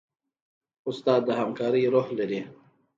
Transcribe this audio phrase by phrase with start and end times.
[0.89, 2.41] استاد د همکارۍ روح لري.